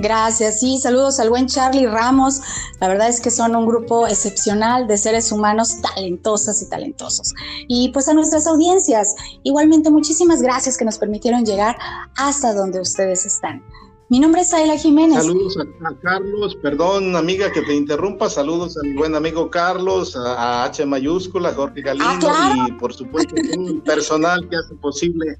gracias, 0.00 0.60
sí, 0.60 0.78
saludos 0.78 1.18
al 1.18 1.28
buen 1.28 1.46
Charlie 1.46 1.86
Ramos. 1.86 2.40
La 2.80 2.88
verdad 2.88 3.08
es 3.08 3.20
que 3.20 3.30
son 3.30 3.56
un 3.56 3.66
grupo 3.66 4.06
excepcional 4.06 4.86
de 4.86 4.96
seres 4.96 5.32
humanos 5.32 5.80
talentosas 5.82 6.62
y 6.62 6.68
talentosos. 6.68 7.34
Y 7.66 7.88
pues 7.90 8.08
a 8.08 8.14
nuestras 8.14 8.46
audiencias, 8.46 9.14
igualmente 9.42 9.90
muchísimas 9.90 10.40
gracias 10.40 10.78
que 10.78 10.84
nos 10.84 10.98
permitieron 10.98 11.44
llegar 11.44 11.76
hasta 12.16 12.54
donde 12.54 12.80
ustedes 12.80 13.26
están. 13.26 13.62
Mi 14.08 14.20
nombre 14.20 14.42
es 14.42 14.54
Ayla 14.54 14.78
Jiménez. 14.78 15.24
Saludos 15.24 15.58
a, 15.58 15.94
Carlos, 16.00 16.54
perdón 16.62 17.16
amiga 17.16 17.50
que 17.50 17.62
te 17.62 17.74
interrumpa, 17.74 18.30
saludos 18.30 18.76
a 18.76 18.82
mi 18.82 18.92
buen 18.92 19.16
amigo 19.16 19.50
Carlos, 19.50 20.14
a, 20.14 20.64
H 20.64 20.86
mayúscula, 20.86 21.52
Jorge 21.52 21.82
Galindo 21.82 22.28
ah, 22.30 22.66
y 22.68 22.72
por 22.72 22.94
supuesto 22.94 23.34
el 23.34 23.82
personal 23.84 24.48
que 24.48 24.56
hace 24.56 24.76
posible 24.76 25.38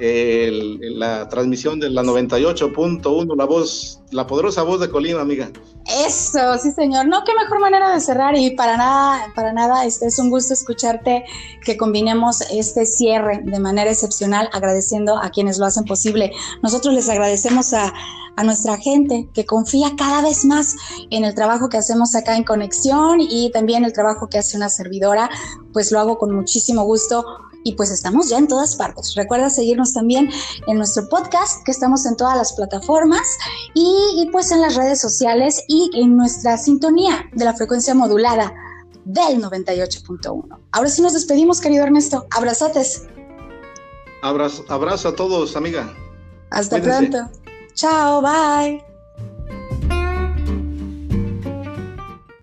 la 0.00 1.28
transmisión 1.28 1.78
de 1.78 1.90
la 1.90 2.02
98.1, 2.02 3.36
la 3.36 3.44
voz, 3.44 4.00
la 4.10 4.26
poderosa 4.26 4.62
voz 4.62 4.80
de 4.80 4.88
Colima, 4.88 5.20
amiga. 5.20 5.50
Eso, 5.88 6.58
sí, 6.60 6.72
señor. 6.72 7.06
No, 7.06 7.22
qué 7.24 7.32
mejor 7.40 7.60
manera 7.60 7.92
de 7.92 8.00
cerrar 8.00 8.36
y 8.36 8.50
para 8.50 8.76
nada, 8.76 9.32
para 9.36 9.52
nada, 9.52 9.84
este 9.84 10.06
es 10.06 10.18
un 10.18 10.30
gusto 10.30 10.52
escucharte 10.52 11.24
que 11.64 11.76
combinemos 11.76 12.40
este 12.50 12.86
cierre 12.86 13.40
de 13.44 13.60
manera 13.60 13.90
excepcional, 13.90 14.48
agradeciendo 14.52 15.16
a 15.16 15.30
quienes 15.30 15.58
lo 15.58 15.66
hacen 15.66 15.84
posible. 15.84 16.32
Nosotros 16.60 16.92
les 16.92 17.08
agradecemos 17.08 17.72
a, 17.72 17.92
a 18.36 18.44
nuestra 18.44 18.76
gente 18.76 19.28
que 19.32 19.46
confía 19.46 19.92
cada 19.96 20.22
vez 20.22 20.44
más 20.44 20.74
en 21.10 21.24
el 21.24 21.34
trabajo 21.34 21.68
que 21.68 21.78
hacemos 21.78 22.14
acá 22.14 22.36
en 22.36 22.44
Conexión 22.44 23.20
y 23.20 23.50
también 23.52 23.84
el 23.84 23.92
trabajo 23.92 24.28
que 24.28 24.38
hace 24.38 24.56
una 24.56 24.68
servidora, 24.68 25.30
pues 25.72 25.92
lo 25.92 26.00
hago 26.00 26.18
con 26.18 26.34
muchísimo 26.34 26.82
gusto 26.84 27.24
y 27.66 27.74
pues 27.74 27.90
estamos 27.90 28.28
ya 28.28 28.38
en 28.38 28.46
todas 28.46 28.76
partes. 28.76 29.14
Recuerda 29.16 29.50
seguirnos 29.50 29.92
también 29.92 30.30
en 30.68 30.76
nuestro 30.76 31.08
podcast, 31.08 31.64
que 31.64 31.72
estamos 31.72 32.06
en 32.06 32.16
todas 32.16 32.36
las 32.36 32.52
plataformas 32.52 33.26
y, 33.74 34.28
pues 34.30 34.52
en 34.52 34.60
las 34.60 34.76
redes 34.76 35.00
sociales 35.00 35.64
y 35.66 35.90
en 35.94 36.16
nuestra 36.16 36.56
sintonía 36.58 37.28
de 37.32 37.44
la 37.44 37.54
frecuencia 37.54 37.92
modulada 37.92 38.54
del 39.04 39.42
98.1. 39.42 40.58
Ahora 40.70 40.88
sí 40.88 41.02
nos 41.02 41.14
despedimos, 41.14 41.60
querido 41.60 41.82
Ernesto. 41.82 42.26
Abrazotes. 42.30 43.02
Abrazo, 44.22 44.64
abrazo 44.68 45.08
a 45.08 45.16
todos, 45.16 45.56
amiga. 45.56 45.92
Hasta 46.50 46.80
pronto. 46.80 47.18
Chao, 47.74 48.22
bye. 48.22 48.95